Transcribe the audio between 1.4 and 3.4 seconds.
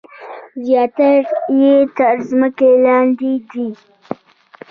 یې تر ځمکې لاندې